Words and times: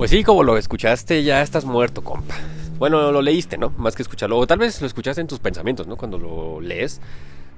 Pues 0.00 0.12
sí, 0.12 0.24
como 0.24 0.44
lo 0.44 0.56
escuchaste, 0.56 1.22
ya 1.24 1.42
estás 1.42 1.66
muerto, 1.66 2.02
compa. 2.02 2.34
Bueno, 2.78 3.12
lo 3.12 3.20
leíste, 3.20 3.58
¿no? 3.58 3.68
Más 3.76 3.94
que 3.94 4.00
escucharlo. 4.00 4.38
O 4.38 4.46
tal 4.46 4.58
vez 4.58 4.80
lo 4.80 4.86
escuchaste 4.86 5.20
en 5.20 5.26
tus 5.26 5.40
pensamientos, 5.40 5.86
¿no? 5.86 5.98
Cuando 5.98 6.16
lo 6.16 6.58
lees. 6.62 7.02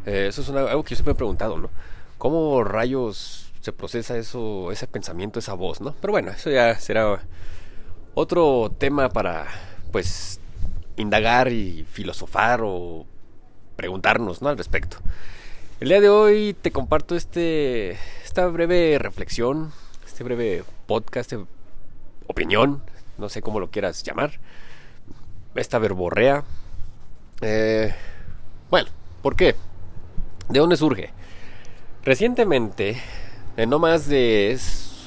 Eh, 0.07 0.27
eso 0.29 0.43
es 0.43 0.49
algo 0.49 0.83
que 0.83 0.91
yo 0.91 0.97
siempre 0.97 1.13
he 1.13 1.15
preguntado, 1.15 1.57
¿no? 1.57 1.71
¿Cómo 2.19 2.65
rayos 2.65 3.53
se 3.61 3.71
procesa 3.71 4.19
eso, 4.19 4.73
ese 4.73 4.89
pensamiento, 4.89 5.39
esa 5.39 5.55
voz, 5.55 5.81
¿no? 5.81 5.95
Pero 6.01 6.11
bueno, 6.11 6.33
eso 6.33 6.51
ya 6.51 6.75
será 6.81 7.23
otro 8.15 8.73
tema 8.77 9.09
para, 9.09 9.47
pues, 9.93 10.41
indagar 10.97 11.53
y 11.53 11.87
filosofar 11.93 12.63
o 12.65 13.07
preguntarnos, 13.77 14.43
¿no? 14.43 14.49
Al 14.49 14.59
respecto. 14.59 14.97
El 15.79 15.91
día 15.91 16.01
de 16.01 16.09
hoy 16.09 16.57
te 16.61 16.73
comparto 16.73 17.15
este, 17.15 17.93
esta 18.25 18.49
breve 18.49 18.99
reflexión, 18.99 19.73
este 20.05 20.25
breve 20.25 20.65
podcast, 20.89 21.33
este 21.33 21.45
opinión, 22.27 22.83
no 23.19 23.29
sé 23.29 23.43
cómo 23.43 23.61
lo 23.61 23.71
quieras 23.71 24.03
llamar, 24.03 24.39
esta 25.55 25.79
verborrea. 25.79 26.45
Eh, 27.41 27.95
bueno, 28.71 28.89
¿por 29.23 29.37
qué? 29.37 29.55
¿De 30.49 30.59
dónde 30.59 30.77
surge? 30.77 31.11
Recientemente, 32.05 32.97
en 33.57 33.71
no 33.71 33.79
más 33.79 34.09
de 34.09 34.59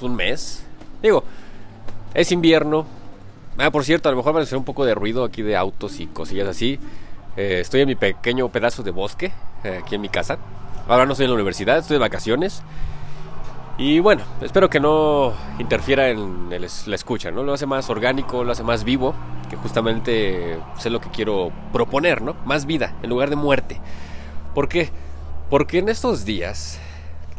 un 0.01 0.15
mes, 0.15 0.63
digo, 1.01 1.23
es 2.13 2.31
invierno. 2.31 2.85
Ah, 3.57 3.71
por 3.71 3.83
cierto, 3.83 4.09
a 4.09 4.11
lo 4.11 4.17
mejor 4.17 4.35
va 4.35 4.39
a 4.39 4.43
hacer 4.43 4.57
un 4.57 4.65
poco 4.65 4.85
de 4.85 4.95
ruido 4.95 5.23
aquí 5.23 5.41
de 5.41 5.55
autos 5.55 5.99
y 5.99 6.07
cosillas 6.07 6.47
así. 6.47 6.79
Eh, 7.37 7.59
estoy 7.61 7.81
en 7.81 7.87
mi 7.87 7.95
pequeño 7.95 8.49
pedazo 8.49 8.83
de 8.83 8.91
bosque, 8.91 9.31
eh, 9.63 9.81
aquí 9.83 9.95
en 9.95 10.01
mi 10.01 10.09
casa. 10.09 10.37
Ahora 10.87 11.05
no 11.05 11.13
estoy 11.13 11.25
en 11.25 11.31
la 11.31 11.35
universidad, 11.35 11.77
estoy 11.77 11.95
de 11.95 11.99
vacaciones. 11.99 12.63
Y 13.77 13.99
bueno, 13.99 14.23
espero 14.39 14.69
que 14.69 14.79
no 14.79 15.33
interfiera 15.59 16.09
en 16.09 16.49
la 16.49 16.95
escucha, 16.95 17.29
¿no? 17.29 17.43
Lo 17.43 17.51
hace 17.51 17.65
más 17.65 17.89
orgánico, 17.89 18.45
lo 18.45 18.53
hace 18.53 18.63
más 18.63 18.85
vivo, 18.85 19.13
que 19.49 19.57
justamente 19.57 20.57
sé 20.77 20.89
lo 20.89 21.01
que 21.01 21.09
quiero 21.09 21.51
proponer, 21.73 22.21
¿no? 22.21 22.35
Más 22.45 22.65
vida 22.65 22.95
en 23.03 23.09
lugar 23.09 23.29
de 23.29 23.35
muerte. 23.35 23.81
¿Por 24.53 24.69
qué? 24.69 24.91
Porque 25.49 25.79
en 25.79 25.89
estos 25.89 26.23
días, 26.23 26.79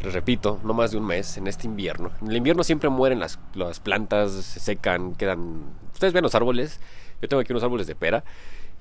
les 0.03 0.13
repito, 0.13 0.61
no 0.63 0.75
más 0.75 0.91
de 0.91 0.99
un 0.99 1.07
mes, 1.07 1.39
en 1.39 1.47
este 1.47 1.67
invierno, 1.67 2.11
en 2.21 2.29
el 2.29 2.37
invierno 2.37 2.65
siempre 2.65 2.91
mueren 2.91 3.19
las, 3.19 3.39
las 3.55 3.81
plantas, 3.81 4.33
se 4.33 4.61
secan, 4.61 5.15
quedan... 5.15 5.63
Ustedes 5.95 6.13
ven 6.13 6.23
los 6.23 6.35
árboles, 6.35 6.81
yo 7.23 7.29
tengo 7.31 7.41
aquí 7.41 7.55
unos 7.55 7.63
árboles 7.63 7.87
de 7.87 7.95
pera, 7.95 8.25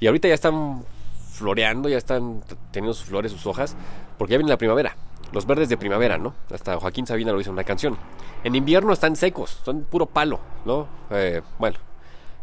y 0.01 0.07
ahorita 0.07 0.27
ya 0.27 0.33
están 0.33 0.83
floreando, 1.31 1.87
ya 1.87 1.97
están 1.97 2.43
teniendo 2.71 2.93
sus 2.93 3.05
flores, 3.05 3.31
sus 3.31 3.47
hojas, 3.47 3.77
porque 4.17 4.33
ya 4.33 4.37
viene 4.39 4.49
la 4.49 4.57
primavera 4.57 4.97
los 5.31 5.45
verdes 5.45 5.69
de 5.69 5.77
primavera, 5.77 6.17
¿no? 6.17 6.33
Hasta 6.53 6.77
Joaquín 6.77 7.07
Sabina 7.07 7.31
lo 7.31 7.41
hizo 7.41 7.49
en 7.49 7.55
una 7.55 7.63
canción. 7.63 7.97
En 8.43 8.55
invierno 8.55 8.93
están 8.93 9.15
secos, 9.15 9.61
son 9.63 9.83
puro 9.83 10.05
palo, 10.05 10.39
¿no? 10.65 10.87
Eh, 11.09 11.41
bueno, 11.59 11.77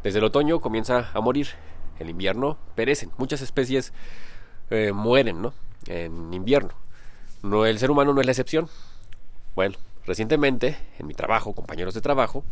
desde 0.03 0.19
el 0.19 0.25
otoño 0.25 0.61
comienza 0.61 1.11
a 1.15 1.21
morir. 1.21 1.49
En 1.99 2.09
invierno 2.09 2.59
perecen. 2.75 3.11
Muchas 3.17 3.43
especies 3.43 3.93
eh, 4.71 4.93
mueren, 4.93 5.41
¿no? 5.41 5.53
En 5.87 6.35
invierno. 6.35 6.71
No, 7.43 7.67
el 7.67 7.79
ser 7.79 7.91
humano 7.91 8.13
no 8.13 8.21
es 8.21 8.27
la 8.27 8.33
excepción. 8.33 8.69
Bueno, 9.55 9.77
recientemente, 10.07 10.77
en 10.99 11.07
mi 11.07 11.15
trabajo, 11.15 11.53
compañeros 11.53 11.95
de 11.95 12.01
trabajo, 12.01 12.45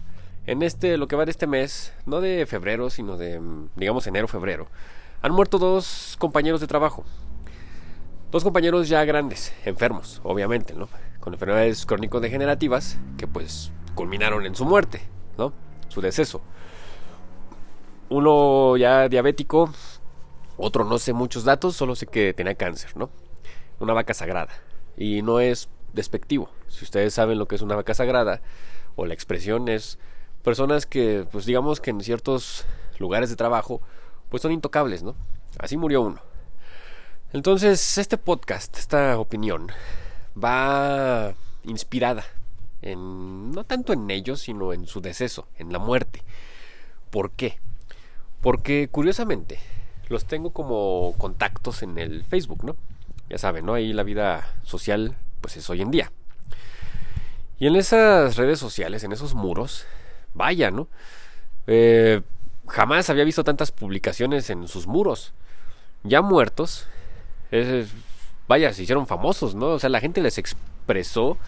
en 0.47 0.63
este, 0.63 0.97
lo 0.97 1.09
que 1.09 1.17
va 1.17 1.25
de 1.25 1.31
este 1.31 1.47
mes, 1.47 1.93
no 2.07 2.21
de 2.21 2.47
febrero, 2.47 2.91
sino 2.91 3.17
de, 3.17 3.41
digamos, 3.77 4.07
enero-febrero, 4.07 4.69
han 5.23 5.33
muerto 5.33 5.59
dos 5.59 6.17
compañeros 6.19 6.61
de 6.61 6.67
trabajo. 6.67 7.05
Dos 8.31 8.45
compañeros 8.45 8.89
ya 8.89 9.05
grandes, 9.05 9.53
enfermos, 9.65 10.21
obviamente, 10.23 10.75
¿no? 10.75 10.89
Con 11.19 11.33
enfermedades 11.33 11.85
crónico-degenerativas 11.85 12.97
que 13.19 13.27
pues 13.27 13.73
culminaron 13.97 14.47
en 14.47 14.55
su 14.55 14.65
muerte, 14.65 15.03
¿no? 15.37 15.53
Su 15.89 16.01
deceso. 16.01 16.41
Uno 18.09 18.77
ya 18.77 19.09
diabético, 19.09 19.73
otro 20.57 20.85
no 20.85 20.99
sé 20.99 21.13
muchos 21.13 21.43
datos, 21.43 21.75
solo 21.75 21.97
sé 21.97 22.07
que 22.07 22.33
tenía 22.33 22.55
cáncer, 22.55 22.97
¿no? 22.97 23.11
Una 23.81 23.95
vaca 23.95 24.15
sagrada. 24.15 24.53
Y 24.97 25.23
no 25.23 25.41
es 25.41 25.69
despectivo. 25.93 26.51
Si 26.69 26.85
ustedes 26.85 27.13
saben 27.13 27.37
lo 27.37 27.49
que 27.49 27.57
es 27.57 27.63
una 27.63 27.75
vaca 27.75 27.95
sagrada, 27.95 28.43
o 28.95 29.07
la 29.07 29.15
expresión 29.15 29.69
es 29.69 29.99
personas 30.45 30.87
que, 30.87 31.27
pues 31.33 31.47
digamos 31.47 31.81
que 31.81 31.91
en 31.91 32.01
ciertos 32.01 32.65
lugares 32.99 33.29
de 33.29 33.35
trabajo, 33.35 33.81
pues 34.29 34.41
son 34.41 34.53
intocables, 34.53 35.03
¿no? 35.03 35.17
Así 35.59 35.77
murió 35.77 36.03
uno. 36.03 36.30
Entonces, 37.33 37.97
este 37.97 38.17
podcast, 38.17 38.77
esta 38.77 39.17
opinión, 39.17 39.69
va 40.37 41.33
inspirada 41.63 42.25
en 42.83 43.53
no 43.53 43.63
tanto 43.63 43.93
en 43.93 44.11
ellos, 44.11 44.41
sino 44.41 44.73
en 44.73 44.89
su 44.89 45.01
deceso, 45.01 45.47
en 45.57 45.73
la 45.73 45.79
muerte. 45.79 46.25
¿Por 47.11 47.31
qué? 47.31 47.61
Porque 48.41 48.89
curiosamente 48.91 49.61
los 50.09 50.25
tengo 50.25 50.51
como 50.51 51.15
contactos 51.19 51.85
en 51.85 51.99
el 51.99 52.25
Facebook, 52.25 52.65
¿no? 52.65 52.75
Ya 53.29 53.39
saben, 53.39 53.65
¿no? 53.65 53.75
Ahí 53.75 53.93
la 53.93 54.03
vida 54.03 54.53
social 54.65 55.17
pues 55.41 55.57
es 55.57 55.71
hoy 55.71 55.83
en 55.83 55.93
día. 55.93 56.11
Y 57.61 57.69
en 57.69 57.77
esas 57.77 58.35
redes 58.39 58.59
sociales, 58.59 59.05
en 59.05 59.13
esos 59.13 59.35
muros, 59.35 59.87
vaya, 60.35 60.73
¿no? 60.73 60.89
Eh, 61.69 62.23
jamás 62.67 63.09
había 63.09 63.23
visto 63.23 63.45
tantas 63.45 63.71
publicaciones 63.71 64.51
en 64.51 64.67
sus 64.67 64.89
muros. 64.89 65.33
Ya 66.03 66.23
muertos, 66.23 66.89
vaya, 68.49 68.73
se 68.73 68.83
hicieron 68.83 69.07
famosos, 69.07 69.55
¿no? 69.55 69.69
O 69.69 69.79
sea, 69.79 69.91
la 69.91 70.01
gente 70.01 70.21
les 70.21 70.39
expresó 70.39 71.39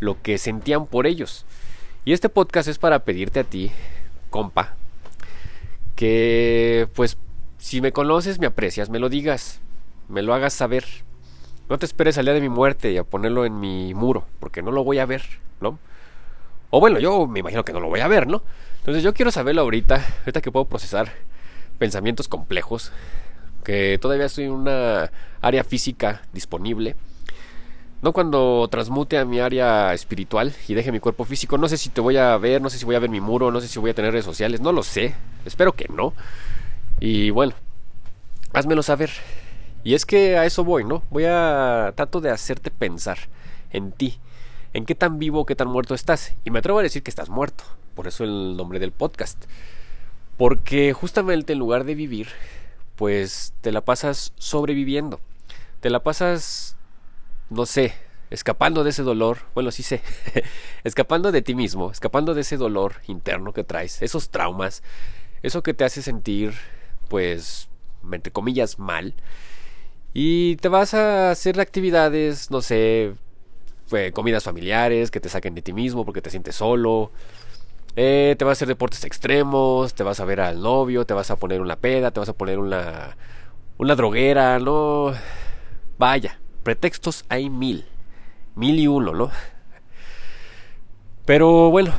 lo 0.00 0.20
que 0.20 0.38
sentían 0.38 0.86
por 0.86 1.06
ellos. 1.06 1.44
Y 2.04 2.12
este 2.12 2.28
podcast 2.28 2.68
es 2.68 2.78
para 2.78 3.00
pedirte 3.00 3.40
a 3.40 3.44
ti, 3.44 3.70
compa, 4.30 4.74
que 5.96 6.88
pues 6.94 7.18
si 7.58 7.80
me 7.80 7.92
conoces, 7.92 8.38
me 8.38 8.46
aprecias, 8.46 8.88
me 8.88 8.98
lo 8.98 9.08
digas, 9.08 9.60
me 10.08 10.22
lo 10.22 10.34
hagas 10.34 10.54
saber. 10.54 10.84
No 11.68 11.78
te 11.78 11.86
esperes 11.86 12.18
al 12.18 12.24
día 12.24 12.34
de 12.34 12.40
mi 12.40 12.48
muerte 12.48 12.90
y 12.90 12.96
a 12.96 13.04
ponerlo 13.04 13.44
en 13.44 13.60
mi 13.60 13.94
muro, 13.94 14.26
porque 14.40 14.62
no 14.62 14.72
lo 14.72 14.82
voy 14.82 14.98
a 14.98 15.06
ver, 15.06 15.22
¿no? 15.60 15.78
O 16.70 16.80
bueno, 16.80 16.98
yo 16.98 17.26
me 17.26 17.40
imagino 17.40 17.64
que 17.64 17.72
no 17.72 17.80
lo 17.80 17.88
voy 17.88 18.00
a 18.00 18.08
ver, 18.08 18.26
¿no? 18.26 18.42
Entonces 18.78 19.02
yo 19.02 19.12
quiero 19.12 19.30
saberlo 19.30 19.62
ahorita, 19.62 20.02
ahorita 20.20 20.40
que 20.40 20.50
puedo 20.50 20.64
procesar 20.64 21.12
pensamientos 21.78 22.28
complejos, 22.28 22.92
que 23.64 23.98
todavía 23.98 24.26
estoy 24.26 24.44
en 24.44 24.52
una 24.52 25.10
área 25.40 25.64
física 25.64 26.22
disponible. 26.32 26.96
No 28.02 28.12
cuando 28.12 28.66
transmute 28.70 29.18
a 29.18 29.26
mi 29.26 29.40
área 29.40 29.92
espiritual 29.92 30.54
y 30.66 30.74
deje 30.74 30.90
mi 30.90 31.00
cuerpo 31.00 31.24
físico, 31.24 31.58
no 31.58 31.68
sé 31.68 31.76
si 31.76 31.90
te 31.90 32.00
voy 32.00 32.16
a 32.16 32.36
ver, 32.38 32.62
no 32.62 32.70
sé 32.70 32.78
si 32.78 32.86
voy 32.86 32.94
a 32.94 32.98
ver 32.98 33.10
mi 33.10 33.20
muro, 33.20 33.50
no 33.50 33.60
sé 33.60 33.68
si 33.68 33.78
voy 33.78 33.90
a 33.90 33.94
tener 33.94 34.12
redes 34.12 34.24
sociales, 34.24 34.60
no 34.62 34.72
lo 34.72 34.82
sé, 34.82 35.14
espero 35.44 35.72
que 35.72 35.86
no. 35.88 36.14
Y 36.98 37.28
bueno, 37.30 37.54
házmelo 38.54 38.82
saber. 38.82 39.10
Y 39.84 39.94
es 39.94 40.06
que 40.06 40.38
a 40.38 40.46
eso 40.46 40.64
voy, 40.64 40.84
¿no? 40.84 41.02
Voy 41.10 41.24
a 41.26 41.92
trato 41.94 42.20
de 42.20 42.30
hacerte 42.30 42.70
pensar 42.70 43.18
en 43.70 43.92
ti, 43.92 44.18
en 44.72 44.86
qué 44.86 44.94
tan 44.94 45.18
vivo, 45.18 45.46
qué 45.46 45.54
tan 45.54 45.68
muerto 45.68 45.94
estás. 45.94 46.34
Y 46.44 46.50
me 46.50 46.58
atrevo 46.60 46.78
a 46.78 46.82
decir 46.82 47.02
que 47.02 47.10
estás 47.10 47.28
muerto, 47.28 47.64
por 47.94 48.06
eso 48.06 48.24
el 48.24 48.56
nombre 48.56 48.78
del 48.78 48.92
podcast. 48.92 49.44
Porque 50.36 50.94
justamente 50.94 51.52
en 51.52 51.58
lugar 51.58 51.84
de 51.84 51.94
vivir, 51.94 52.28
pues 53.00 53.54
te 53.62 53.72
la 53.72 53.80
pasas 53.80 54.34
sobreviviendo. 54.36 55.20
Te 55.80 55.88
la 55.88 56.02
pasas, 56.02 56.76
no 57.48 57.64
sé, 57.64 57.94
escapando 58.28 58.84
de 58.84 58.90
ese 58.90 59.02
dolor, 59.02 59.38
bueno, 59.54 59.70
sí 59.70 59.82
sé, 59.82 60.02
escapando 60.84 61.32
de 61.32 61.40
ti 61.40 61.54
mismo, 61.54 61.90
escapando 61.90 62.34
de 62.34 62.42
ese 62.42 62.58
dolor 62.58 62.96
interno 63.06 63.54
que 63.54 63.64
traes, 63.64 64.02
esos 64.02 64.28
traumas, 64.28 64.82
eso 65.42 65.62
que 65.62 65.72
te 65.72 65.84
hace 65.84 66.02
sentir, 66.02 66.52
pues, 67.08 67.70
entre 68.12 68.32
comillas, 68.32 68.78
mal. 68.78 69.14
Y 70.12 70.56
te 70.56 70.68
vas 70.68 70.92
a 70.92 71.30
hacer 71.30 71.58
actividades, 71.58 72.50
no 72.50 72.60
sé, 72.60 73.14
eh, 73.92 74.12
comidas 74.12 74.44
familiares 74.44 75.10
que 75.10 75.20
te 75.20 75.30
saquen 75.30 75.54
de 75.54 75.62
ti 75.62 75.72
mismo 75.72 76.04
porque 76.04 76.20
te 76.20 76.28
sientes 76.28 76.56
solo, 76.56 77.12
eh, 77.96 78.34
te 78.38 78.44
vas 78.44 78.52
a 78.52 78.58
hacer 78.58 78.68
deportes 78.68 79.04
extremos, 79.04 79.94
te 79.94 80.02
vas 80.02 80.20
a 80.20 80.24
ver 80.24 80.40
al 80.40 80.60
novio, 80.60 81.04
te 81.04 81.14
vas 81.14 81.30
a 81.30 81.36
poner 81.36 81.60
una 81.60 81.76
peda, 81.76 82.10
te 82.10 82.20
vas 82.20 82.28
a 82.28 82.34
poner 82.34 82.58
una, 82.58 83.16
una 83.78 83.94
droguera, 83.94 84.58
¿no? 84.58 85.12
Vaya, 85.98 86.38
pretextos 86.62 87.24
hay 87.28 87.50
mil, 87.50 87.84
mil 88.54 88.78
y 88.78 88.86
uno, 88.86 89.12
¿no? 89.12 89.30
Pero 91.26 91.70
bueno, 91.70 91.92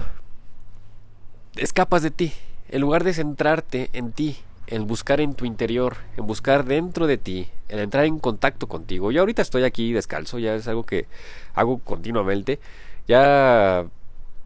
escapas 1.56 2.02
de 2.04 2.12
ti, 2.12 2.34
en 2.70 2.82
lugar 2.82 3.04
de 3.04 3.14
centrarte 3.14 3.90
en 3.94 4.12
ti, 4.12 4.38
en 4.68 4.88
buscar 4.88 5.22
en 5.22 5.34
tu 5.34 5.46
interior, 5.46 5.98
en 6.18 6.26
buscar 6.26 6.66
dentro 6.66 7.08
de 7.08 7.18
ti, 7.18 7.50
en 7.68 7.80
entrar 7.80 8.06
en 8.06 8.20
contacto 8.20 8.68
contigo. 8.68 9.12
Yo 9.12 9.22
ahorita 9.22 9.42
estoy 9.42 9.64
aquí 9.64 9.94
descalzo, 9.94 10.40
ya 10.40 10.56
es 10.56 10.68
algo 10.68 10.84
que 10.84 11.08
hago 11.54 11.80
continuamente. 11.80 12.60
Ya 13.08 13.86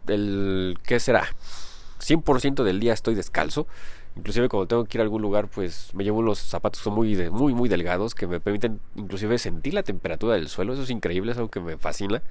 el 0.08 0.78
¿qué 0.84 1.00
será? 1.00 1.28
100% 2.00 2.62
del 2.64 2.80
día 2.80 2.92
estoy 2.92 3.14
descalzo. 3.14 3.66
Inclusive 4.16 4.48
cuando 4.48 4.66
tengo 4.66 4.84
que 4.84 4.96
ir 4.96 5.00
a 5.00 5.04
algún 5.04 5.20
lugar, 5.20 5.48
pues 5.48 5.90
me 5.94 6.02
llevo 6.02 6.20
unos 6.20 6.38
zapatos 6.38 6.82
son 6.82 6.94
muy, 6.94 7.14
muy, 7.30 7.52
muy 7.52 7.68
delgados 7.68 8.14
que 8.14 8.26
me 8.26 8.40
permiten 8.40 8.80
inclusive 8.94 9.38
sentir 9.38 9.74
la 9.74 9.82
temperatura 9.82 10.34
del 10.34 10.48
suelo. 10.48 10.72
Eso 10.72 10.84
es 10.84 10.90
increíble, 10.90 11.32
es 11.32 11.38
algo 11.38 11.50
que 11.50 11.60
me 11.60 11.76
fascina. 11.76 12.22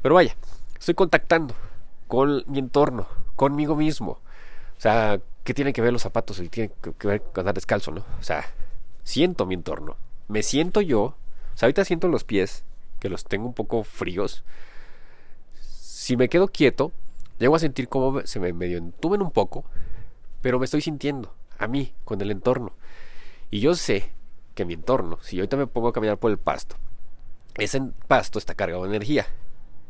Pero 0.00 0.14
vaya, 0.14 0.36
estoy 0.78 0.94
contactando 0.94 1.54
con 2.06 2.44
mi 2.46 2.58
entorno, 2.58 3.06
conmigo 3.36 3.76
mismo, 3.76 4.12
O 4.76 4.80
sea, 4.80 5.20
¿qué 5.44 5.54
tiene 5.54 5.72
que 5.72 5.82
ver 5.82 5.92
los 5.92 6.02
zapatos 6.02 6.40
y 6.40 6.48
tiene 6.48 6.70
que 6.98 7.06
ver 7.06 7.20
con 7.20 7.42
andar 7.42 7.54
descalzo, 7.54 7.90
no? 7.90 8.04
O 8.18 8.22
sea, 8.22 8.46
siento 9.04 9.44
mi 9.44 9.54
entorno. 9.54 9.96
Me 10.28 10.42
siento 10.42 10.80
yo. 10.80 11.02
O 11.02 11.16
sea, 11.54 11.66
ahorita 11.66 11.84
siento 11.84 12.08
los 12.08 12.24
pies, 12.24 12.64
que 13.00 13.08
los 13.08 13.24
tengo 13.24 13.46
un 13.46 13.54
poco 13.54 13.84
fríos. 13.84 14.44
Si 15.60 16.16
me 16.16 16.28
quedo 16.28 16.48
quieto, 16.48 16.92
llego 17.38 17.56
a 17.56 17.58
sentir 17.58 17.88
como 17.88 18.20
se 18.26 18.40
me 18.40 18.52
medio 18.52 18.78
entumen 18.78 19.22
un 19.22 19.30
poco, 19.30 19.64
pero 20.42 20.58
me 20.58 20.64
estoy 20.64 20.80
sintiendo 20.80 21.34
a 21.58 21.66
mí, 21.66 21.92
con 22.04 22.20
el 22.20 22.30
entorno. 22.30 22.72
Y 23.50 23.60
yo 23.60 23.74
sé 23.74 24.10
que 24.54 24.64
mi 24.64 24.74
entorno, 24.74 25.18
si 25.22 25.36
yo 25.36 25.42
ahorita 25.42 25.56
me 25.56 25.66
pongo 25.66 25.88
a 25.88 25.92
caminar 25.92 26.18
por 26.18 26.30
el 26.30 26.38
pasto, 26.38 26.76
ese 27.56 27.80
pasto 28.06 28.38
está 28.38 28.54
cargado 28.54 28.82
de 28.82 28.88
energía. 28.88 29.26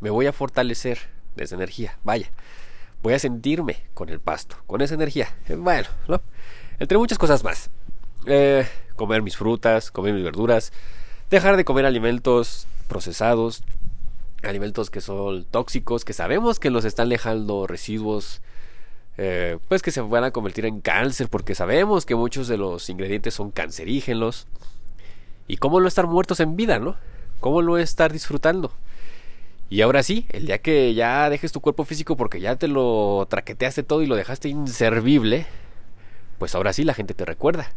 Me 0.00 0.10
voy 0.10 0.26
a 0.26 0.32
fortalecer 0.32 0.98
de 1.36 1.44
esa 1.44 1.56
energía. 1.56 1.98
Vaya, 2.04 2.30
voy 3.02 3.14
a 3.14 3.18
sentirme 3.18 3.82
con 3.94 4.08
el 4.08 4.20
pasto, 4.20 4.56
con 4.66 4.80
esa 4.80 4.94
energía. 4.94 5.28
Eh, 5.48 5.56
bueno, 5.56 5.88
¿no? 6.08 6.22
Entre 6.78 6.98
muchas 6.98 7.18
cosas 7.18 7.44
más. 7.44 7.70
Eh, 8.26 8.66
comer 8.96 9.22
mis 9.22 9.36
frutas, 9.36 9.90
comer 9.90 10.14
mis 10.14 10.24
verduras, 10.24 10.72
dejar 11.30 11.56
de 11.56 11.64
comer 11.64 11.86
alimentos 11.86 12.66
procesados, 12.88 13.62
alimentos 14.43 14.90
que 14.90 15.00
son 15.00 15.44
tóxicos, 15.44 16.05
que 16.05 16.12
sabemos 16.12 16.58
que 16.61 16.70
los 16.70 16.85
están 16.85 17.08
dejando 17.08 17.67
residuos, 17.67 18.40
eh, 19.17 19.58
pues 19.69 19.82
que 19.82 19.90
se 19.90 20.00
van 20.00 20.25
a 20.25 20.31
convertir 20.31 20.64
en 20.67 20.81
cáncer, 20.81 21.29
porque 21.29 21.55
sabemos 21.55 22.06
que 22.06 22.14
muchos 22.14 22.49
de 22.49 22.56
los 22.56 22.88
ingredientes 22.88 23.35
son 23.35 23.50
cancerígenos. 23.50 24.46
Y 25.49 25.56
cómo 25.56 25.81
no 25.81 25.88
estar 25.88 26.06
muertos 26.06 26.40
en 26.40 26.56
vida, 26.56 26.79
¿no? 26.79 26.96
¿Cómo 27.40 27.62
no 27.62 27.79
estar 27.79 28.12
disfrutando? 28.12 28.73
Y 29.70 29.82
ahora 29.82 30.02
sí, 30.02 30.26
el 30.31 30.46
día 30.46 30.58
que 30.58 30.94
ya 30.94 31.29
dejes 31.31 31.52
tu 31.52 31.61
cuerpo 31.61 31.85
físico 31.85 32.17
porque 32.17 32.40
ya 32.40 32.56
te 32.56 32.69
lo 32.69 33.26
traqueteaste 33.29 33.82
todo 33.82 34.02
y 34.02 34.06
lo 34.06 34.17
dejaste 34.17 34.49
inservible, 34.49 35.46
pues 36.38 36.55
ahora 36.55 36.73
sí 36.73 36.85
la 36.85 36.94
gente 36.94 37.14
te 37.14 37.25
recuerda. 37.25 37.70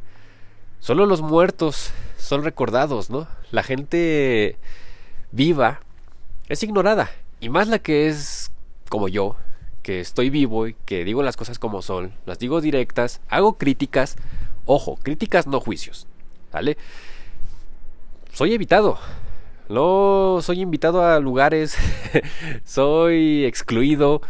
Solo 0.79 1.05
los 1.05 1.21
muertos 1.21 1.91
son 2.17 2.43
recordados, 2.43 3.09
¿no? 3.09 3.27
La 3.51 3.63
gente 3.63 4.57
viva 5.31 5.81
es 6.51 6.63
ignorada. 6.63 7.09
Y 7.39 7.47
más 7.49 7.69
la 7.69 7.79
que 7.79 8.09
es 8.09 8.51
como 8.89 9.07
yo, 9.07 9.37
que 9.83 10.01
estoy 10.01 10.29
vivo 10.29 10.67
y 10.67 10.75
que 10.85 11.05
digo 11.05 11.23
las 11.23 11.37
cosas 11.37 11.59
como 11.59 11.81
son, 11.81 12.13
las 12.25 12.39
digo 12.39 12.59
directas, 12.59 13.21
hago 13.29 13.57
críticas, 13.57 14.17
ojo, 14.65 14.99
críticas 15.01 15.47
no 15.47 15.61
juicios, 15.61 16.07
¿vale? 16.51 16.77
Soy 18.33 18.53
evitado, 18.53 18.99
no 19.69 20.39
soy 20.41 20.59
invitado 20.59 21.03
a 21.03 21.19
lugares, 21.19 21.77
soy 22.65 23.45
excluido, 23.45 24.21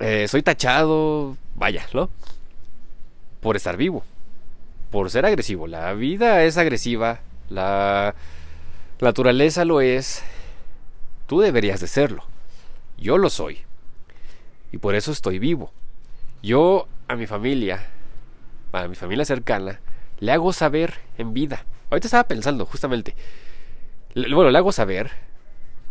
eh, 0.00 0.28
soy 0.28 0.42
tachado, 0.42 1.36
vaya, 1.54 1.86
¿no? 1.94 2.10
Por 3.40 3.56
estar 3.56 3.78
vivo, 3.78 4.04
por 4.90 5.10
ser 5.10 5.24
agresivo. 5.24 5.66
La 5.66 5.94
vida 5.94 6.44
es 6.44 6.58
agresiva, 6.58 7.20
la 7.48 8.14
naturaleza 9.00 9.64
lo 9.64 9.80
es, 9.80 10.22
tú 11.28 11.40
deberías 11.40 11.78
de 11.80 11.86
serlo, 11.86 12.24
yo 12.96 13.18
lo 13.18 13.30
soy 13.30 13.58
y 14.72 14.78
por 14.78 14.94
eso 14.94 15.12
estoy 15.12 15.38
vivo. 15.38 15.72
Yo 16.42 16.88
a 17.06 17.16
mi 17.16 17.26
familia, 17.26 17.86
a 18.72 18.88
mi 18.88 18.96
familia 18.96 19.24
cercana, 19.24 19.80
le 20.18 20.32
hago 20.32 20.52
saber 20.52 20.94
en 21.18 21.34
vida. 21.34 21.64
Ahorita 21.90 22.06
estaba 22.06 22.24
pensando, 22.24 22.64
justamente. 22.64 23.14
Bueno, 24.14 24.50
le 24.50 24.58
hago 24.58 24.72
saber 24.72 25.10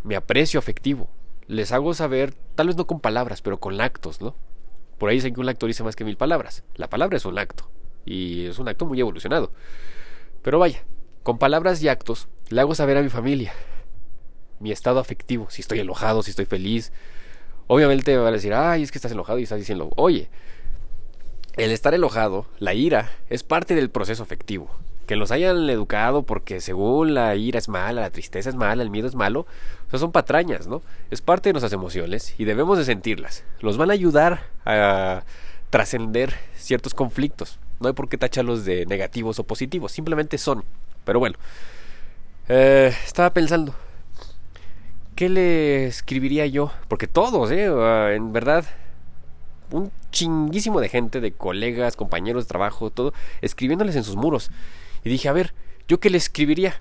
mi 0.03 0.15
aprecio 0.15 0.59
afectivo. 0.59 1.07
Les 1.47 1.71
hago 1.71 1.93
saber, 1.93 2.33
tal 2.55 2.67
vez 2.67 2.75
no 2.75 2.87
con 2.87 2.99
palabras, 2.99 3.41
pero 3.41 3.59
con 3.59 3.79
actos, 3.79 4.19
¿no? 4.21 4.35
Por 4.97 5.09
ahí 5.09 5.17
dicen 5.17 5.33
que 5.33 5.39
un 5.39 5.49
acto 5.49 5.67
dice 5.67 5.83
más 5.83 5.95
que 5.95 6.03
mil 6.03 6.17
palabras. 6.17 6.63
La 6.75 6.89
palabra 6.89 7.17
es 7.17 7.25
un 7.25 7.37
acto. 7.37 7.69
Y 8.05 8.47
es 8.47 8.57
un 8.57 8.67
acto 8.67 8.85
muy 8.85 8.99
evolucionado. 8.99 9.51
Pero 10.41 10.59
vaya, 10.59 10.83
con 11.23 11.37
palabras 11.37 11.81
y 11.83 11.89
actos 11.89 12.27
le 12.49 12.61
hago 12.61 12.73
saber 12.73 12.97
a 12.97 13.03
mi 13.03 13.09
familia 13.09 13.53
mi 14.59 14.71
estado 14.71 14.99
afectivo. 14.99 15.47
Si 15.49 15.61
estoy 15.61 15.79
enojado, 15.79 16.23
si 16.23 16.31
estoy 16.31 16.45
feliz, 16.45 16.91
Obviamente 17.67 18.17
va 18.17 18.29
a 18.29 18.31
decir, 18.31 18.53
ay, 18.53 18.83
es 18.83 18.91
que 18.91 18.97
estás 18.97 19.11
enojado 19.11 19.39
y 19.39 19.43
estás 19.43 19.59
diciendo, 19.59 19.91
oye, 19.97 20.29
el 21.57 21.71
estar 21.71 21.93
enojado, 21.93 22.45
la 22.59 22.73
ira, 22.73 23.11
es 23.29 23.43
parte 23.43 23.75
del 23.75 23.89
proceso 23.89 24.23
afectivo. 24.23 24.69
Que 25.05 25.17
los 25.17 25.31
hayan 25.31 25.69
educado 25.69 26.23
porque 26.23 26.59
según 26.59 27.13
la 27.13 27.35
ira 27.35 27.59
es 27.59 27.69
mala, 27.69 28.01
la 28.01 28.09
tristeza 28.09 28.49
es 28.49 28.55
mala, 28.55 28.83
el 28.83 28.89
miedo 28.89 29.07
es 29.07 29.15
malo, 29.15 29.41
o 29.87 29.89
sea, 29.89 29.99
son 29.99 30.11
patrañas, 30.11 30.67
¿no? 30.67 30.81
Es 31.11 31.21
parte 31.21 31.49
de 31.49 31.53
nuestras 31.53 31.73
emociones 31.73 32.35
y 32.37 32.45
debemos 32.45 32.77
de 32.77 32.85
sentirlas. 32.85 33.43
Los 33.59 33.77
van 33.77 33.89
a 33.89 33.93
ayudar 33.93 34.43
a 34.65 35.23
trascender 35.69 36.33
ciertos 36.55 36.93
conflictos. 36.93 37.59
No 37.79 37.87
hay 37.87 37.93
por 37.93 38.09
qué 38.09 38.17
tacharlos 38.17 38.65
de 38.65 38.85
negativos 38.85 39.39
o 39.39 39.43
positivos, 39.43 39.91
simplemente 39.91 40.37
son. 40.37 40.63
Pero 41.05 41.19
bueno, 41.19 41.37
eh, 42.49 42.93
estaba 43.05 43.33
pensando, 43.33 43.73
¿qué 45.17 45.29
le 45.29 45.87
escribiría 45.87 46.45
yo? 46.45 46.71
Porque 46.87 47.07
todos, 47.07 47.51
¿eh? 47.51 47.67
Ah, 47.67 48.11
en 48.13 48.31
verdad, 48.31 48.65
un 49.71 49.91
chinguísimo 50.11 50.79
de 50.79 50.89
gente, 50.89 51.19
de 51.19 51.31
colegas, 51.31 51.95
compañeros 51.95 52.45
de 52.45 52.49
trabajo, 52.49 52.91
todo, 52.91 53.13
escribiéndoles 53.41 53.95
en 53.95 54.03
sus 54.03 54.15
muros. 54.15 54.51
Y 55.03 55.09
dije, 55.09 55.27
a 55.27 55.33
ver, 55.33 55.55
¿yo 55.87 55.99
qué 55.99 56.11
le 56.11 56.19
escribiría? 56.19 56.79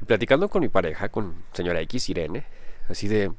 Y 0.00 0.06
platicando 0.06 0.48
con 0.48 0.62
mi 0.62 0.70
pareja, 0.70 1.10
con 1.10 1.34
señora 1.52 1.80
X, 1.82 2.08
Irene, 2.08 2.44
así 2.88 3.06
de... 3.06 3.28
Me 3.28 3.36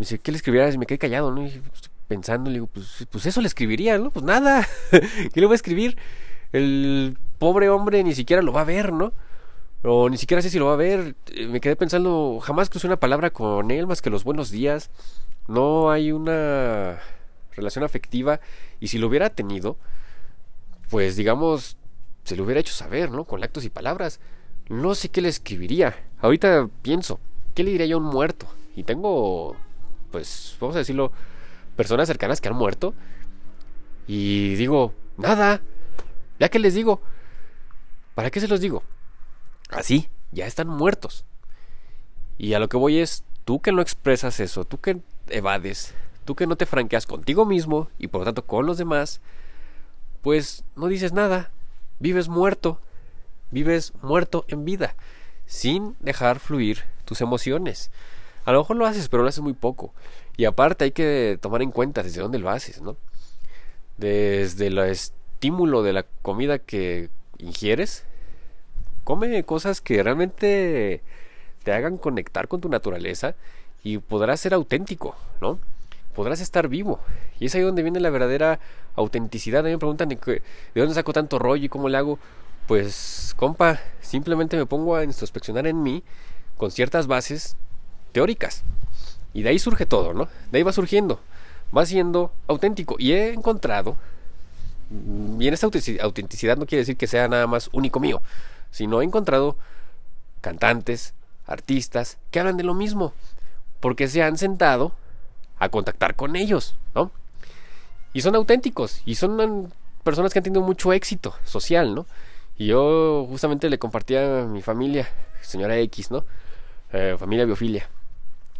dice, 0.00 0.18
¿qué 0.18 0.32
le 0.32 0.38
escribiría? 0.38 0.70
Y 0.70 0.78
me 0.78 0.86
quedé 0.86 0.98
callado, 0.98 1.30
¿no? 1.30 1.46
Y 1.46 1.62
pensando, 2.08 2.50
le 2.50 2.54
digo, 2.54 2.68
pues, 2.68 3.06
pues 3.10 3.26
eso 3.26 3.42
le 3.42 3.48
escribiría, 3.48 3.98
¿no? 3.98 4.10
Pues 4.10 4.24
nada, 4.24 4.66
¿qué 4.90 5.40
le 5.40 5.46
voy 5.46 5.54
a 5.54 5.56
escribir? 5.56 5.98
El 6.52 7.18
pobre 7.38 7.68
hombre 7.68 8.02
ni 8.02 8.14
siquiera 8.14 8.40
lo 8.40 8.52
va 8.52 8.62
a 8.62 8.64
ver, 8.64 8.94
¿no? 8.94 9.12
O 9.88 10.10
ni 10.10 10.16
siquiera 10.18 10.42
sé 10.42 10.50
si 10.50 10.58
lo 10.58 10.66
va 10.66 10.72
a 10.72 10.76
ver. 10.76 11.14
Eh, 11.32 11.46
me 11.46 11.60
quedé 11.60 11.76
pensando, 11.76 12.40
jamás 12.42 12.68
crucé 12.68 12.88
una 12.88 12.98
palabra 12.98 13.30
con 13.30 13.70
él 13.70 13.86
más 13.86 14.02
que 14.02 14.10
los 14.10 14.24
buenos 14.24 14.50
días. 14.50 14.90
No 15.46 15.92
hay 15.92 16.10
una 16.10 16.98
relación 17.52 17.84
afectiva. 17.84 18.40
Y 18.80 18.88
si 18.88 18.98
lo 18.98 19.06
hubiera 19.06 19.30
tenido, 19.30 19.76
pues 20.90 21.14
digamos, 21.14 21.76
se 22.24 22.34
lo 22.34 22.42
hubiera 22.42 22.60
hecho 22.60 22.72
saber, 22.72 23.12
¿no? 23.12 23.24
Con 23.26 23.44
actos 23.44 23.64
y 23.64 23.70
palabras. 23.70 24.18
No 24.68 24.96
sé 24.96 25.08
qué 25.08 25.20
le 25.20 25.28
escribiría. 25.28 25.94
Ahorita 26.20 26.68
pienso, 26.82 27.20
¿qué 27.54 27.62
le 27.62 27.70
diría 27.70 27.86
yo 27.86 27.98
a 27.98 28.00
un 28.00 28.06
muerto? 28.06 28.48
Y 28.74 28.82
tengo, 28.82 29.54
pues, 30.10 30.56
vamos 30.60 30.74
a 30.74 30.80
decirlo, 30.80 31.12
personas 31.76 32.08
cercanas 32.08 32.40
que 32.40 32.48
han 32.48 32.56
muerto. 32.56 32.92
Y 34.08 34.56
digo, 34.56 34.94
nada. 35.16 35.60
¿Ya 36.40 36.48
que 36.48 36.58
les 36.58 36.74
digo? 36.74 37.00
¿Para 38.16 38.32
qué 38.32 38.40
se 38.40 38.48
los 38.48 38.60
digo? 38.60 38.82
Así, 39.70 40.08
ya 40.32 40.46
están 40.46 40.68
muertos. 40.68 41.24
Y 42.38 42.54
a 42.54 42.58
lo 42.58 42.68
que 42.68 42.76
voy 42.76 42.98
es, 42.98 43.24
tú 43.44 43.60
que 43.60 43.72
no 43.72 43.82
expresas 43.82 44.40
eso, 44.40 44.64
tú 44.64 44.80
que 44.80 45.00
evades, 45.28 45.94
tú 46.24 46.34
que 46.34 46.46
no 46.46 46.56
te 46.56 46.66
franqueas 46.66 47.06
contigo 47.06 47.46
mismo 47.46 47.88
y 47.98 48.08
por 48.08 48.20
lo 48.20 48.24
tanto 48.26 48.44
con 48.44 48.66
los 48.66 48.78
demás, 48.78 49.20
pues 50.22 50.64
no 50.74 50.88
dices 50.88 51.12
nada, 51.12 51.50
vives 51.98 52.28
muerto, 52.28 52.80
vives 53.50 53.92
muerto 54.02 54.44
en 54.48 54.64
vida, 54.64 54.94
sin 55.46 55.96
dejar 56.00 56.40
fluir 56.40 56.84
tus 57.04 57.20
emociones. 57.20 57.90
A 58.44 58.52
lo 58.52 58.58
mejor 58.58 58.76
lo 58.76 58.86
haces, 58.86 59.08
pero 59.08 59.22
lo 59.22 59.28
haces 59.28 59.42
muy 59.42 59.54
poco. 59.54 59.92
Y 60.36 60.44
aparte 60.44 60.84
hay 60.84 60.92
que 60.92 61.38
tomar 61.40 61.62
en 61.62 61.70
cuenta 61.70 62.02
desde 62.02 62.20
dónde 62.20 62.38
lo 62.38 62.50
haces, 62.50 62.82
¿no? 62.82 62.96
Desde 63.96 64.66
el 64.66 64.78
estímulo 64.78 65.82
de 65.82 65.92
la 65.92 66.04
comida 66.22 66.58
que 66.58 67.08
ingieres, 67.38 68.04
come 69.06 69.44
cosas 69.44 69.80
que 69.80 70.02
realmente 70.02 71.00
te 71.62 71.72
hagan 71.72 71.96
conectar 71.96 72.48
con 72.48 72.60
tu 72.60 72.68
naturaleza 72.68 73.36
y 73.84 73.98
podrás 73.98 74.40
ser 74.40 74.52
auténtico, 74.52 75.14
¿no? 75.40 75.60
Podrás 76.16 76.40
estar 76.40 76.66
vivo. 76.66 76.98
Y 77.38 77.46
es 77.46 77.54
ahí 77.54 77.60
donde 77.60 77.84
viene 77.84 78.00
la 78.00 78.10
verdadera 78.10 78.58
autenticidad. 78.96 79.60
A 79.60 79.68
mí 79.68 79.70
me 79.70 79.78
preguntan 79.78 80.08
de, 80.08 80.16
de 80.16 80.80
dónde 80.80 80.94
saco 80.94 81.12
tanto 81.12 81.38
rollo 81.38 81.64
y 81.64 81.68
cómo 81.68 81.88
le 81.88 81.98
hago. 81.98 82.18
Pues, 82.66 83.32
compa, 83.36 83.78
simplemente 84.00 84.56
me 84.56 84.66
pongo 84.66 84.96
a 84.96 85.04
introspeccionar 85.04 85.68
en 85.68 85.84
mí 85.84 86.02
con 86.56 86.72
ciertas 86.72 87.06
bases 87.06 87.56
teóricas. 88.10 88.64
Y 89.32 89.42
de 89.42 89.50
ahí 89.50 89.60
surge 89.60 89.86
todo, 89.86 90.14
¿no? 90.14 90.28
De 90.50 90.58
ahí 90.58 90.64
va 90.64 90.72
surgiendo. 90.72 91.20
Va 91.76 91.86
siendo 91.86 92.32
auténtico. 92.48 92.96
Y 92.98 93.12
he 93.12 93.32
encontrado. 93.32 93.94
Y 95.38 95.46
en 95.46 95.54
esta 95.54 95.68
autenticidad 96.00 96.56
no 96.56 96.66
quiere 96.66 96.80
decir 96.80 96.96
que 96.96 97.06
sea 97.06 97.28
nada 97.28 97.46
más 97.46 97.70
único 97.72 98.00
mío 98.00 98.20
sino 98.76 99.00
he 99.00 99.04
encontrado 99.04 99.56
cantantes, 100.42 101.14
artistas 101.46 102.18
que 102.30 102.40
hablan 102.40 102.58
de 102.58 102.62
lo 102.62 102.74
mismo, 102.74 103.14
porque 103.80 104.06
se 104.06 104.22
han 104.22 104.36
sentado 104.36 104.92
a 105.58 105.70
contactar 105.70 106.14
con 106.14 106.36
ellos, 106.36 106.76
¿no? 106.94 107.10
Y 108.12 108.20
son 108.20 108.34
auténticos, 108.34 109.00
y 109.06 109.14
son 109.14 109.72
personas 110.04 110.34
que 110.34 110.40
han 110.40 110.42
tenido 110.42 110.60
mucho 110.60 110.92
éxito 110.92 111.34
social, 111.44 111.94
¿no? 111.94 112.04
Y 112.58 112.66
yo 112.66 113.26
justamente 113.30 113.70
le 113.70 113.78
compartía 113.78 114.42
a 114.42 114.44
mi 114.44 114.60
familia, 114.60 115.08
señora 115.40 115.78
X, 115.78 116.10
¿no? 116.10 116.26
Eh, 116.92 117.16
familia 117.18 117.46
biofilia. 117.46 117.88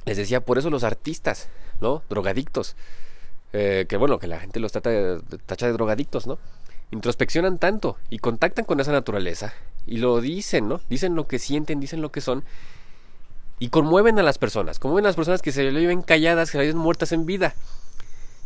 Les 0.07 0.17
decía, 0.17 0.41
por 0.41 0.57
eso 0.57 0.71
los 0.71 0.83
artistas, 0.83 1.51
¿no? 1.83 2.03
Drogadictos, 2.09 2.75
eh, 3.53 3.85
que 3.87 3.99
bueno, 3.99 4.19
que 4.19 4.29
la 4.29 4.41
gente 4.41 4.61
los 4.61 4.73
trata 4.73 4.89
de, 4.89 5.21
tacha 5.45 5.67
de 5.67 5.75
drogadictos, 5.75 6.27
¿no? 6.27 6.39
Introspeccionan 6.91 7.59
tanto 7.59 7.99
y 8.09 8.19
contactan 8.19 8.65
con 8.65 8.81
esa 8.81 8.93
naturaleza 8.93 9.53
y 9.87 9.99
lo 9.99 10.21
dicen, 10.21 10.69
¿no? 10.69 10.81
Dicen 10.89 11.15
lo 11.15 11.27
que 11.27 11.39
sienten, 11.39 11.81
dicen 11.81 12.03
lo 12.03 12.11
que 12.11 12.21
son 12.21 12.45
y 13.59 13.69
conmueven 13.69 14.19
a 14.19 14.23
las 14.23 14.39
personas, 14.39 14.79
conmueven 14.79 15.07
a 15.07 15.09
las 15.09 15.17
personas 15.17 15.41
que 15.41 15.53
se 15.53 15.71
le 15.71 15.81
viven 15.81 16.03
calladas, 16.03 16.51
que 16.51 16.59
se 16.59 16.65
viven 16.65 16.77
muertas 16.77 17.13
en 17.13 17.25
vida. 17.25 17.55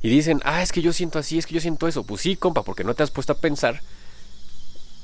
Y 0.03 0.09
dicen, 0.09 0.41
ah, 0.45 0.63
es 0.63 0.73
que 0.73 0.83
yo 0.83 0.93
siento 0.93 1.19
así, 1.19 1.39
es 1.39 1.47
que 1.47 1.55
yo 1.55 1.61
siento 1.61 1.89
eso. 1.89 2.05
Pues 2.05 2.23
sí, 2.23 2.37
compa, 2.37 2.63
porque 2.63 2.85
no 2.85 2.95
te 2.95 3.03
has 3.03 3.11
puesto 3.11 3.33
a 3.33 3.39
pensar 3.39 3.81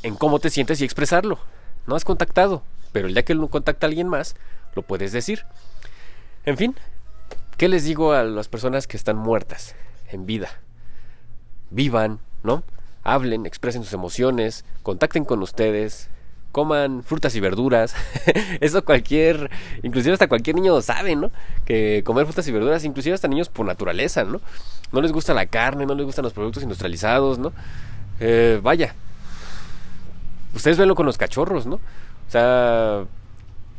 en 0.02 0.14
cómo 0.14 0.38
te 0.38 0.48
sientes 0.48 0.80
y 0.80 0.84
expresarlo. 0.84 1.38
No 1.86 1.96
has 1.96 2.04
contactado, 2.04 2.62
pero 2.92 3.08
el 3.08 3.14
día 3.14 3.24
que 3.24 3.34
no 3.34 3.48
contacta 3.48 3.86
a 3.86 3.88
alguien 3.88 4.08
más, 4.08 4.36
lo 4.74 4.82
puedes 4.82 5.12
decir. 5.12 5.44
En 6.46 6.56
fin, 6.56 6.76
¿qué 7.58 7.68
les 7.68 7.84
digo 7.84 8.12
a 8.12 8.22
las 8.22 8.48
personas 8.48 8.86
que 8.86 8.96
están 8.96 9.16
muertas 9.16 9.74
en 10.08 10.24
vida? 10.24 10.48
Vivan, 11.70 12.20
¿no? 12.42 12.62
Hablen, 13.02 13.44
expresen 13.44 13.82
sus 13.82 13.92
emociones, 13.92 14.64
contacten 14.82 15.24
con 15.24 15.42
ustedes, 15.42 16.08
coman 16.56 17.02
frutas 17.02 17.34
y 17.34 17.40
verduras. 17.40 17.94
Eso 18.62 18.82
cualquier, 18.82 19.50
inclusive 19.82 20.14
hasta 20.14 20.26
cualquier 20.26 20.56
niño 20.56 20.80
sabe, 20.80 21.14
¿no? 21.14 21.30
Que 21.66 22.02
comer 22.02 22.24
frutas 22.24 22.48
y 22.48 22.52
verduras, 22.52 22.82
inclusive 22.84 23.14
hasta 23.14 23.28
niños 23.28 23.50
por 23.50 23.66
naturaleza, 23.66 24.24
¿no? 24.24 24.40
No 24.90 25.02
les 25.02 25.12
gusta 25.12 25.34
la 25.34 25.44
carne, 25.44 25.84
no 25.84 25.94
les 25.94 26.06
gustan 26.06 26.22
los 26.22 26.32
productos 26.32 26.62
industrializados, 26.62 27.38
¿no? 27.38 27.52
Eh, 28.20 28.58
vaya. 28.62 28.94
Ustedes 30.54 30.78
venlo 30.78 30.94
con 30.94 31.04
los 31.04 31.18
cachorros, 31.18 31.66
¿no? 31.66 31.74
O 31.74 32.30
sea, 32.30 33.04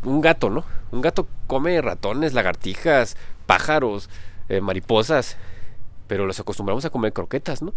un 0.04 0.22
gato, 0.22 0.52
¿no? 0.52 0.64
Un 0.92 1.02
gato 1.02 1.26
come 1.48 1.82
ratones, 1.82 2.36
lagartijas, 2.36 3.18
pájaros, 3.48 4.08
eh, 4.50 4.62
mariposas, 4.62 5.36
pero 6.06 6.28
los 6.28 6.40
acostumbramos 6.40 6.86
a 6.86 6.92
comer 6.92 7.12
croquetas, 7.12 7.64
¿no? 7.64 7.74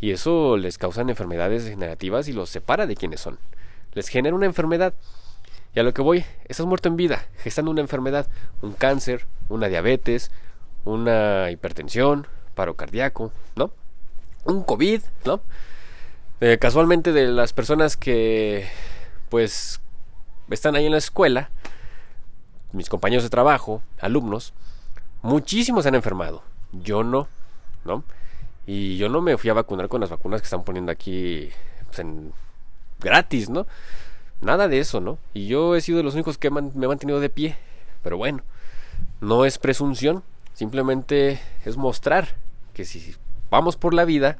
Y 0.00 0.12
eso 0.12 0.56
les 0.58 0.78
causa 0.78 1.00
enfermedades 1.00 1.64
degenerativas 1.64 2.28
y 2.28 2.32
los 2.32 2.50
separa 2.50 2.86
de 2.86 2.94
quienes 2.94 3.20
son 3.20 3.40
les 3.94 4.08
genera 4.08 4.34
una 4.34 4.46
enfermedad. 4.46 4.94
Y 5.74 5.80
a 5.80 5.82
lo 5.82 5.94
que 5.94 6.02
voy, 6.02 6.24
estás 6.46 6.66
muerto 6.66 6.88
en 6.88 6.96
vida, 6.96 7.26
gestando 7.38 7.70
una 7.70 7.80
enfermedad, 7.80 8.26
un 8.60 8.72
cáncer, 8.72 9.26
una 9.48 9.68
diabetes, 9.68 10.30
una 10.84 11.50
hipertensión, 11.50 12.26
paro 12.54 12.74
cardíaco, 12.74 13.32
¿no? 13.56 13.70
Un 14.44 14.64
COVID, 14.64 15.00
¿no? 15.24 15.40
Eh, 16.40 16.58
casualmente 16.58 17.12
de 17.12 17.28
las 17.28 17.52
personas 17.52 17.96
que 17.96 18.68
pues 19.28 19.80
están 20.50 20.76
ahí 20.76 20.86
en 20.86 20.92
la 20.92 20.98
escuela, 20.98 21.50
mis 22.72 22.88
compañeros 22.88 23.22
de 23.22 23.30
trabajo, 23.30 23.82
alumnos, 24.00 24.52
muchísimos 25.22 25.84
se 25.84 25.88
han 25.88 25.94
enfermado. 25.94 26.42
Yo 26.72 27.04
no, 27.04 27.28
¿no? 27.84 28.04
Y 28.66 28.96
yo 28.96 29.08
no 29.08 29.20
me 29.22 29.36
fui 29.38 29.50
a 29.50 29.54
vacunar 29.54 29.88
con 29.88 30.00
las 30.00 30.10
vacunas 30.10 30.40
que 30.40 30.46
están 30.46 30.64
poniendo 30.64 30.92
aquí 30.92 31.50
pues, 31.86 31.98
en 32.00 32.32
gratis, 33.02 33.50
¿no? 33.50 33.66
Nada 34.40 34.68
de 34.68 34.78
eso, 34.80 35.00
¿no? 35.00 35.18
Y 35.34 35.46
yo 35.46 35.76
he 35.76 35.80
sido 35.80 35.98
de 35.98 36.04
los 36.04 36.14
únicos 36.14 36.38
que 36.38 36.50
me 36.50 36.60
he 36.60 36.88
mantenido 36.88 37.20
de 37.20 37.30
pie. 37.30 37.56
Pero 38.02 38.16
bueno, 38.16 38.42
no 39.20 39.44
es 39.44 39.58
presunción, 39.58 40.22
simplemente 40.54 41.40
es 41.64 41.76
mostrar 41.76 42.36
que 42.74 42.84
si 42.84 43.14
vamos 43.50 43.76
por 43.76 43.94
la 43.94 44.04
vida 44.04 44.38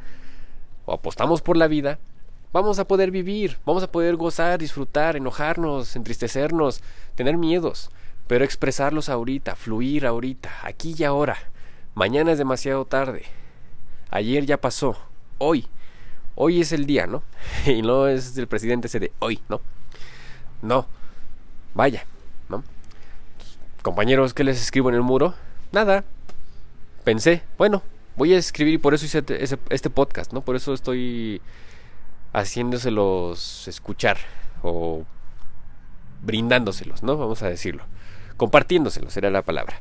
o 0.86 0.94
apostamos 0.94 1.40
por 1.42 1.56
la 1.56 1.68
vida, 1.68 1.98
vamos 2.52 2.78
a 2.78 2.86
poder 2.86 3.10
vivir, 3.10 3.58
vamos 3.64 3.82
a 3.82 3.92
poder 3.92 4.16
gozar, 4.16 4.58
disfrutar, 4.58 5.16
enojarnos, 5.16 5.94
entristecernos, 5.94 6.82
tener 7.14 7.36
miedos, 7.36 7.90
pero 8.26 8.44
expresarlos 8.44 9.08
ahorita, 9.08 9.54
fluir 9.54 10.06
ahorita, 10.06 10.50
aquí 10.62 10.94
y 10.98 11.04
ahora. 11.04 11.36
Mañana 11.94 12.32
es 12.32 12.38
demasiado 12.38 12.84
tarde. 12.86 13.24
Ayer 14.10 14.46
ya 14.46 14.60
pasó. 14.60 14.96
Hoy 15.38 15.68
hoy 16.34 16.60
es 16.60 16.72
el 16.72 16.86
día, 16.86 17.06
¿no? 17.06 17.22
Y 17.66 17.82
no 17.82 18.08
es 18.08 18.36
el 18.36 18.46
presidente 18.46 18.88
ese 18.88 19.00
de 19.00 19.12
hoy, 19.18 19.40
¿no? 19.48 19.60
No, 20.62 20.86
vaya, 21.74 22.04
¿no? 22.48 22.62
Compañeros, 23.82 24.34
¿qué 24.34 24.44
les 24.44 24.60
escribo 24.60 24.88
en 24.88 24.94
el 24.94 25.02
muro? 25.02 25.34
Nada. 25.72 26.04
Pensé, 27.04 27.42
bueno, 27.58 27.82
voy 28.16 28.32
a 28.34 28.38
escribir 28.38 28.74
y 28.74 28.78
por 28.78 28.94
eso 28.94 29.06
hice 29.06 29.24
este 29.70 29.90
podcast, 29.90 30.32
¿no? 30.32 30.42
Por 30.42 30.54
eso 30.54 30.72
estoy 30.72 31.40
haciéndoselos 32.32 33.66
escuchar 33.66 34.18
o 34.62 35.04
brindándoselos, 36.22 37.02
¿no? 37.02 37.16
Vamos 37.16 37.42
a 37.42 37.48
decirlo. 37.48 37.84
Compartiéndoselos 38.36 39.16
era 39.16 39.30
la 39.30 39.42
palabra. 39.42 39.80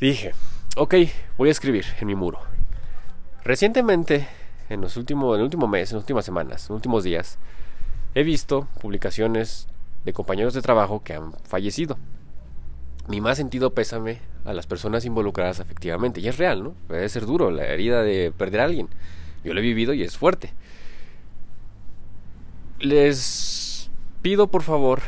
Dije, 0.00 0.32
ok, 0.76 0.94
voy 1.36 1.48
a 1.48 1.52
escribir 1.52 1.84
en 2.00 2.06
mi 2.06 2.14
muro. 2.14 2.40
Recientemente 3.44 4.28
en 4.72 4.80
los 4.80 4.96
últimos, 4.96 5.34
en 5.34 5.40
el 5.40 5.44
último 5.44 5.68
mes, 5.68 5.90
en 5.90 5.96
las 5.96 6.02
últimas 6.02 6.24
semanas, 6.24 6.62
en 6.62 6.74
los 6.74 6.76
últimos 6.78 7.04
días, 7.04 7.38
he 8.14 8.22
visto 8.22 8.68
publicaciones 8.80 9.68
de 10.04 10.12
compañeros 10.12 10.54
de 10.54 10.62
trabajo 10.62 11.02
que 11.02 11.14
han 11.14 11.32
fallecido. 11.44 11.98
Mi 13.08 13.20
más 13.20 13.36
sentido 13.36 13.74
pésame 13.74 14.20
a 14.44 14.52
las 14.52 14.66
personas 14.66 15.04
involucradas 15.04 15.60
efectivamente. 15.60 16.20
Y 16.20 16.28
es 16.28 16.38
real, 16.38 16.64
¿no? 16.64 16.74
Debe 16.88 17.08
ser 17.08 17.26
duro 17.26 17.50
la 17.50 17.66
herida 17.66 18.02
de 18.02 18.32
perder 18.36 18.60
a 18.60 18.64
alguien. 18.64 18.88
Yo 19.44 19.54
lo 19.54 19.60
he 19.60 19.62
vivido 19.62 19.92
y 19.92 20.02
es 20.02 20.16
fuerte. 20.16 20.52
Les 22.78 23.90
pido 24.22 24.48
por 24.48 24.62
favor 24.62 25.00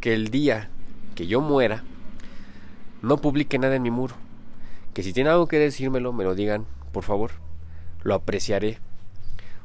que 0.00 0.12
el 0.12 0.28
día 0.28 0.68
que 1.14 1.26
yo 1.26 1.40
muera 1.40 1.84
no 3.00 3.16
publique 3.18 3.58
nada 3.58 3.76
en 3.76 3.82
mi 3.82 3.90
muro. 3.90 4.14
Que 4.92 5.02
si 5.02 5.12
tienen 5.12 5.32
algo 5.32 5.46
que 5.46 5.58
decírmelo, 5.58 6.12
me 6.12 6.24
lo 6.24 6.34
digan, 6.34 6.66
por 6.92 7.04
favor 7.04 7.41
lo 8.02 8.14
apreciaré. 8.14 8.78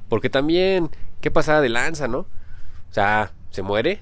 Porque 0.10 0.30
también, 0.30 0.90
qué 1.22 1.32
pasada 1.32 1.62
de 1.62 1.70
lanza, 1.70 2.08
¿no? 2.08 2.20
O 2.20 2.94
sea, 2.94 3.32
se 3.52 3.62
muere 3.62 4.00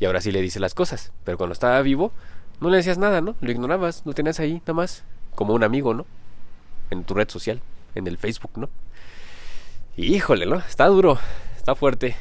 y 0.00 0.04
ahora 0.04 0.20
sí 0.20 0.32
le 0.32 0.42
dice 0.42 0.60
las 0.60 0.74
cosas. 0.74 1.12
Pero 1.24 1.38
cuando 1.38 1.52
estaba 1.52 1.80
vivo, 1.82 2.12
no 2.60 2.70
le 2.70 2.78
decías 2.78 2.98
nada, 2.98 3.20
¿no? 3.20 3.36
Lo 3.40 3.50
ignorabas, 3.50 4.02
lo 4.04 4.12
tenías 4.12 4.40
ahí 4.40 4.54
nada 4.60 4.74
más, 4.74 5.04
como 5.34 5.54
un 5.54 5.62
amigo, 5.64 5.94
¿no? 5.94 6.06
En 6.90 7.04
tu 7.04 7.14
red 7.14 7.28
social, 7.28 7.60
en 7.94 8.06
el 8.06 8.18
Facebook, 8.18 8.52
¿no? 8.56 8.68
Híjole, 9.96 10.46
¿no? 10.46 10.56
Está 10.56 10.86
duro, 10.86 11.18
está 11.56 11.74
fuerte. 11.74 12.16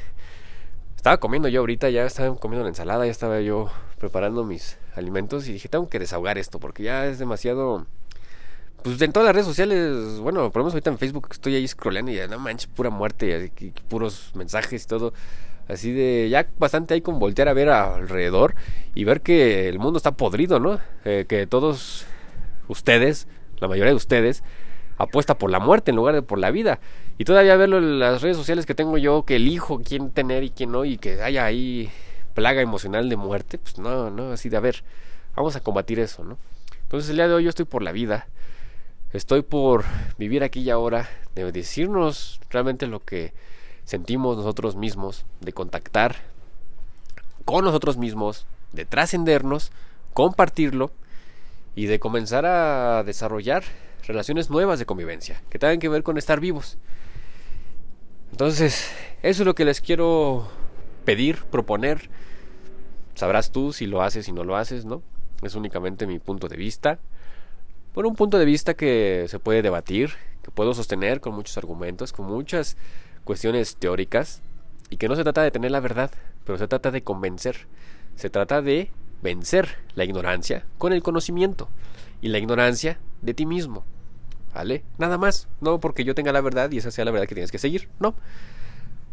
Estaba 0.96 1.18
comiendo 1.18 1.50
yo 1.50 1.60
ahorita, 1.62 1.90
ya 1.90 2.06
estaba 2.06 2.36
comiendo 2.36 2.64
la 2.64 2.70
ensalada, 2.70 3.06
ya 3.06 3.12
estaba 3.12 3.42
yo 3.42 3.70
preparando 3.98 4.44
mis 4.44 4.78
alimentos 4.96 5.48
y 5.48 5.54
dije, 5.54 5.68
tengo 5.70 5.90
que 5.90 6.00
desahogar 6.00 6.38
esto 6.38 6.60
porque 6.60 6.84
ya 6.84 7.08
es 7.08 7.20
demasiado 7.20 7.86
pues 8.84 9.02
en 9.02 9.14
todas 9.14 9.26
las 9.26 9.34
redes 9.34 9.48
sociales, 9.48 10.20
bueno, 10.20 10.52
por 10.52 10.60
lo 10.60 10.64
menos 10.66 10.74
ahorita 10.74 10.90
en 10.90 10.98
Facebook 10.98 11.30
estoy 11.32 11.56
ahí 11.56 11.68
scrollando 11.68 12.12
y 12.12 12.16
ya 12.16 12.28
no 12.28 12.38
manches, 12.38 12.68
pura 12.68 12.90
muerte, 12.90 13.52
y, 13.60 13.70
puros 13.88 14.32
mensajes 14.36 14.84
y 14.84 14.88
todo. 14.88 15.14
Así 15.70 15.94
de, 15.94 16.28
ya 16.30 16.48
bastante 16.60 16.94
hay 16.94 17.02
con 17.02 17.18
voltear 17.20 17.48
a 17.48 17.54
ver 17.54 17.70
alrededor 17.70 18.56
y 18.94 19.06
ver 19.06 19.22
que 19.22 19.70
el 19.70 19.80
mundo 19.80 19.98
está 19.98 20.12
podrido, 20.12 20.60
¿no? 20.60 20.80
Eh, 21.06 21.26
que 21.28 21.48
todos 21.48 22.06
ustedes, 22.68 23.28
la 23.60 23.70
mayoría 23.70 23.92
de 23.92 23.96
ustedes, 23.96 24.44
apuesta 24.98 25.38
por 25.38 25.50
la 25.50 25.60
muerte 25.60 25.92
en 25.92 25.96
lugar 25.96 26.14
de 26.16 26.22
por 26.22 26.38
la 26.38 26.52
vida. 26.52 26.82
Y 27.18 27.24
todavía 27.24 27.56
verlo 27.56 27.78
en 27.78 28.00
las 28.00 28.22
redes 28.22 28.36
sociales 28.36 28.66
que 28.66 28.76
tengo 28.76 28.98
yo, 28.98 29.24
que 29.24 29.38
elijo 29.38 29.80
quién 29.80 30.12
tener 30.12 30.44
y 30.44 30.50
quién 30.50 30.74
no, 30.74 30.84
y 30.84 30.98
que 30.98 31.22
haya 31.22 31.46
ahí 31.46 31.90
plaga 32.34 32.62
emocional 32.62 33.08
de 33.08 33.16
muerte, 33.16 33.58
pues 33.60 33.78
no, 33.78 34.10
no, 34.10 34.34
así 34.34 34.50
de, 34.50 34.58
a 34.58 34.60
ver, 34.60 34.84
vamos 35.36 35.56
a 35.56 35.62
combatir 35.62 36.00
eso, 36.00 36.26
¿no? 36.26 36.38
Entonces 36.82 37.10
el 37.12 37.16
día 37.16 37.28
de 37.30 37.34
hoy 37.36 37.44
yo 37.46 37.50
estoy 37.50 37.66
por 37.66 37.82
la 37.82 37.94
vida 37.94 38.28
Estoy 39.14 39.44
por 39.44 39.86
vivir 40.18 40.44
aquí 40.44 40.62
y 40.62 40.72
ahora, 40.72 41.08
de 41.36 41.52
decirnos 41.52 42.42
realmente 42.50 42.88
lo 42.88 43.00
que 43.00 43.32
sentimos 43.86 44.38
nosotros 44.38 44.76
mismos, 44.76 45.28
de 45.40 45.54
contactar 45.54 46.16
con 47.46 47.64
nosotros 47.64 47.98
mismos, 47.98 48.48
de 48.72 48.86
trascendernos, 48.86 49.72
compartirlo 50.16 50.90
y 51.76 51.86
de 51.86 52.00
comenzar 52.00 52.48
a 52.48 53.04
desarrollar 53.04 53.64
relaciones 54.08 54.50
nuevas 54.50 54.80
de 54.80 54.88
convivencia 54.88 55.44
que 55.52 55.60
tengan 55.60 55.78
que 55.78 55.90
ver 55.90 56.02
con 56.02 56.18
estar 56.18 56.40
vivos. 56.40 56.80
Entonces, 58.32 58.92
eso 59.22 59.44
es 59.44 59.46
lo 59.46 59.54
que 59.54 59.64
les 59.66 59.80
quiero 59.80 60.50
pedir, 61.06 61.44
proponer. 61.52 62.10
Sabrás 63.14 63.52
tú 63.52 63.74
si 63.74 63.86
lo 63.86 64.02
haces, 64.02 64.26
si 64.26 64.32
no 64.32 64.44
lo 64.44 64.58
haces, 64.58 64.86
¿no? 64.86 65.04
Es 65.44 65.54
únicamente 65.54 66.08
mi 66.08 66.18
punto 66.18 66.48
de 66.48 66.58
vista 66.58 66.98
por 67.94 68.06
un 68.06 68.16
punto 68.16 68.40
de 68.40 68.46
vista 68.46 68.74
que 68.74 69.26
se 69.30 69.40
puede 69.40 69.62
debatir, 69.62 70.12
que 70.42 70.52
puedo 70.52 70.74
sostener 70.74 71.22
con 71.22 71.36
muchos 71.36 71.58
argumentos, 71.58 72.12
con 72.12 72.26
muchas 72.26 72.76
cuestiones 73.24 73.76
teóricas, 73.76 74.42
y 74.90 74.98
que 74.98 75.08
no 75.08 75.16
se 75.16 75.24
trata 75.24 75.44
de 75.44 75.52
tener 75.52 75.72
la 75.72 75.80
verdad, 75.80 76.12
pero 76.44 76.58
se 76.58 76.68
trata 76.68 76.92
de 76.92 77.04
convencer, 77.04 77.68
se 78.16 78.30
trata 78.30 78.62
de 78.62 78.92
vencer 79.22 79.78
la 79.96 80.04
ignorancia 80.04 80.66
con 80.78 80.92
el 80.94 81.02
conocimiento 81.02 81.70
y 82.22 82.28
la 82.28 82.38
ignorancia 82.38 83.00
de 83.22 83.34
ti 83.34 83.46
mismo. 83.46 83.86
¿Vale? 84.54 84.84
Nada 85.00 85.18
más, 85.18 85.48
no 85.62 85.80
porque 85.80 86.04
yo 86.04 86.14
tenga 86.14 86.32
la 86.32 86.42
verdad 86.42 86.70
y 86.70 86.78
esa 86.78 86.92
sea 86.92 87.06
la 87.06 87.12
verdad 87.12 87.26
que 87.26 87.34
tienes 87.34 87.52
que 87.52 87.58
seguir, 87.58 87.90
no. 88.00 88.14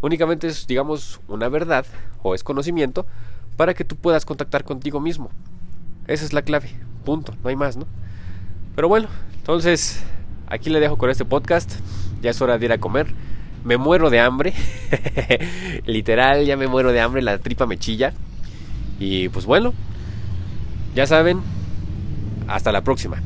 Únicamente 0.02 0.48
es, 0.48 0.66
digamos, 0.66 1.20
una 1.28 1.48
verdad 1.48 1.86
o 2.22 2.34
es 2.34 2.44
conocimiento 2.44 3.06
para 3.56 3.72
que 3.72 3.84
tú 3.84 3.96
puedas 3.96 4.26
contactar 4.26 4.64
contigo 4.64 5.00
mismo. 5.00 5.30
Esa 6.06 6.26
es 6.26 6.34
la 6.34 6.42
clave, 6.42 6.68
punto, 7.06 7.34
no 7.42 7.48
hay 7.48 7.56
más, 7.56 7.78
¿no? 7.78 7.86
Pero 8.74 8.88
bueno, 8.88 9.08
entonces 9.36 10.02
aquí 10.46 10.70
le 10.70 10.80
dejo 10.80 10.98
con 10.98 11.10
este 11.10 11.24
podcast. 11.24 11.72
Ya 12.22 12.30
es 12.30 12.40
hora 12.40 12.58
de 12.58 12.66
ir 12.66 12.72
a 12.72 12.78
comer. 12.78 13.08
Me 13.64 13.76
muero 13.76 14.10
de 14.10 14.20
hambre. 14.20 14.54
Literal, 15.86 16.44
ya 16.46 16.56
me 16.56 16.66
muero 16.66 16.92
de 16.92 17.00
hambre. 17.00 17.22
La 17.22 17.38
tripa 17.38 17.66
me 17.66 17.78
chilla. 17.78 18.12
Y 18.98 19.28
pues 19.30 19.46
bueno, 19.46 19.72
ya 20.94 21.06
saben. 21.06 21.40
Hasta 22.48 22.72
la 22.72 22.82
próxima. 22.82 23.22